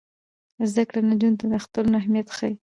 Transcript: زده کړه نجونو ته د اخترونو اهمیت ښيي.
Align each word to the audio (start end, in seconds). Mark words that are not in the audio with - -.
زده 0.69 0.83
کړه 0.89 0.99
نجونو 1.09 1.37
ته 1.39 1.45
د 1.49 1.53
اخترونو 1.59 1.95
اهمیت 2.01 2.27
ښيي. 2.37 2.53